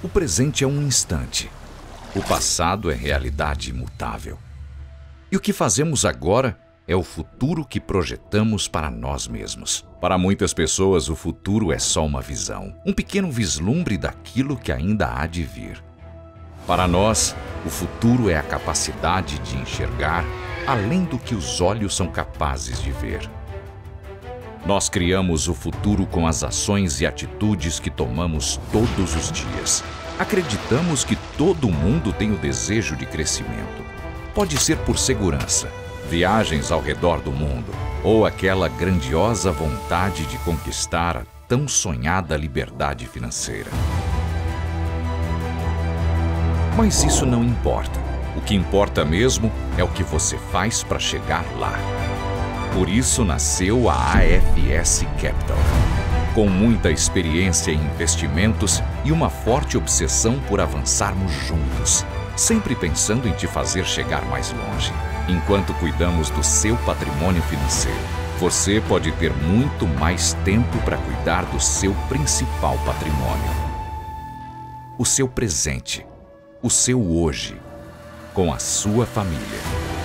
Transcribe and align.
O 0.00 0.08
presente 0.08 0.62
é 0.62 0.66
um 0.66 0.80
instante. 0.80 1.50
O 2.14 2.22
passado 2.22 2.88
é 2.88 2.94
realidade 2.94 3.70
imutável. 3.70 4.38
E 5.30 5.36
o 5.36 5.40
que 5.40 5.52
fazemos 5.52 6.04
agora 6.04 6.56
é 6.86 6.94
o 6.94 7.02
futuro 7.02 7.64
que 7.64 7.80
projetamos 7.80 8.68
para 8.68 8.92
nós 8.92 9.26
mesmos. 9.26 9.84
Para 10.00 10.16
muitas 10.16 10.54
pessoas, 10.54 11.08
o 11.08 11.16
futuro 11.16 11.72
é 11.72 11.80
só 11.80 12.06
uma 12.06 12.22
visão, 12.22 12.72
um 12.86 12.92
pequeno 12.92 13.28
vislumbre 13.28 13.98
daquilo 13.98 14.56
que 14.56 14.70
ainda 14.70 15.12
há 15.12 15.26
de 15.26 15.42
vir. 15.42 15.82
Para 16.64 16.86
nós, 16.86 17.34
o 17.66 17.68
futuro 17.68 18.30
é 18.30 18.38
a 18.38 18.42
capacidade 18.42 19.40
de 19.40 19.56
enxergar 19.56 20.24
além 20.64 21.04
do 21.04 21.18
que 21.18 21.34
os 21.34 21.60
olhos 21.60 21.96
são 21.96 22.06
capazes 22.06 22.80
de 22.80 22.92
ver. 22.92 23.28
Nós 24.66 24.88
criamos 24.88 25.48
o 25.48 25.54
futuro 25.54 26.06
com 26.06 26.26
as 26.26 26.42
ações 26.42 27.00
e 27.00 27.06
atitudes 27.06 27.78
que 27.78 27.90
tomamos 27.90 28.60
todos 28.70 29.14
os 29.14 29.32
dias. 29.32 29.82
Acreditamos 30.18 31.04
que 31.04 31.16
todo 31.36 31.70
mundo 31.70 32.12
tem 32.12 32.32
o 32.32 32.38
desejo 32.38 32.96
de 32.96 33.06
crescimento. 33.06 33.82
Pode 34.34 34.58
ser 34.58 34.76
por 34.78 34.98
segurança, 34.98 35.68
viagens 36.10 36.70
ao 36.70 36.80
redor 36.80 37.20
do 37.20 37.32
mundo 37.32 37.72
ou 38.02 38.26
aquela 38.26 38.68
grandiosa 38.68 39.50
vontade 39.50 40.24
de 40.26 40.38
conquistar 40.38 41.16
a 41.16 41.22
tão 41.46 41.66
sonhada 41.66 42.36
liberdade 42.36 43.06
financeira. 43.06 43.70
Mas 46.76 47.02
isso 47.02 47.26
não 47.26 47.42
importa. 47.42 47.98
O 48.36 48.40
que 48.40 48.54
importa 48.54 49.04
mesmo 49.04 49.50
é 49.76 49.82
o 49.82 49.88
que 49.88 50.04
você 50.04 50.38
faz 50.52 50.84
para 50.84 50.98
chegar 50.98 51.44
lá. 51.58 51.76
Por 52.72 52.88
isso 52.88 53.24
nasceu 53.24 53.88
a 53.88 53.94
AFS 53.94 55.04
Capital. 55.20 55.56
Com 56.34 56.48
muita 56.48 56.90
experiência 56.90 57.72
em 57.72 57.80
investimentos 57.80 58.82
e 59.04 59.10
uma 59.10 59.30
forte 59.30 59.76
obsessão 59.76 60.38
por 60.48 60.60
avançarmos 60.60 61.32
juntos, 61.32 62.04
sempre 62.36 62.74
pensando 62.74 63.26
em 63.26 63.32
te 63.32 63.46
fazer 63.46 63.84
chegar 63.84 64.24
mais 64.26 64.52
longe. 64.52 64.92
Enquanto 65.28 65.74
cuidamos 65.74 66.30
do 66.30 66.44
seu 66.44 66.76
patrimônio 66.78 67.42
financeiro, 67.42 67.98
você 68.38 68.80
pode 68.86 69.10
ter 69.12 69.32
muito 69.32 69.86
mais 69.86 70.34
tempo 70.44 70.78
para 70.82 70.96
cuidar 70.98 71.44
do 71.46 71.58
seu 71.58 71.92
principal 72.08 72.78
patrimônio. 72.86 73.68
O 74.96 75.04
seu 75.04 75.28
presente, 75.28 76.06
o 76.62 76.70
seu 76.70 77.02
hoje, 77.02 77.60
com 78.32 78.52
a 78.52 78.58
sua 78.60 79.04
família. 79.04 79.97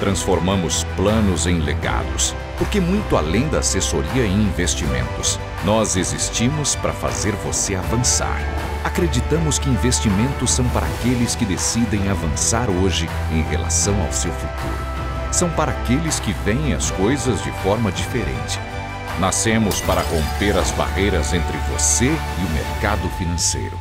Transformamos 0.00 0.84
planos 0.94 1.46
em 1.46 1.58
legados, 1.58 2.34
porque 2.58 2.80
muito 2.80 3.16
além 3.16 3.48
da 3.48 3.60
assessoria 3.60 4.26
em 4.26 4.42
investimentos, 4.42 5.40
nós 5.64 5.96
existimos 5.96 6.76
para 6.76 6.92
fazer 6.92 7.32
você 7.36 7.74
avançar. 7.74 8.38
Acreditamos 8.84 9.58
que 9.58 9.70
investimentos 9.70 10.50
são 10.50 10.68
para 10.68 10.86
aqueles 10.86 11.34
que 11.34 11.46
decidem 11.46 12.08
avançar 12.08 12.68
hoje 12.68 13.08
em 13.32 13.42
relação 13.42 14.00
ao 14.02 14.12
seu 14.12 14.32
futuro. 14.32 14.96
São 15.32 15.50
para 15.50 15.72
aqueles 15.72 16.20
que 16.20 16.32
veem 16.44 16.74
as 16.74 16.90
coisas 16.90 17.42
de 17.42 17.50
forma 17.62 17.90
diferente. 17.90 18.60
Nascemos 19.18 19.80
para 19.80 20.02
romper 20.02 20.56
as 20.58 20.70
barreiras 20.72 21.32
entre 21.32 21.56
você 21.72 22.06
e 22.06 22.44
o 22.44 22.50
mercado 22.50 23.08
financeiro. 23.16 23.78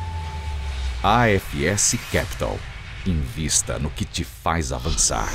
AFS 1.03 1.97
Capital. 2.11 2.57
Invista 3.05 3.77
no 3.77 3.89
que 3.89 4.05
te 4.05 4.23
faz 4.23 4.71
avançar. 4.71 5.29